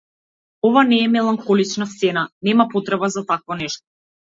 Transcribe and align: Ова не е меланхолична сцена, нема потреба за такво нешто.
Ова 0.69 0.83
не 0.93 0.99
е 1.03 1.11
меланхолична 1.17 1.85
сцена, 1.93 2.25
нема 2.49 2.69
потреба 2.75 3.15
за 3.19 3.25
такво 3.33 3.65
нешто. 3.65 3.87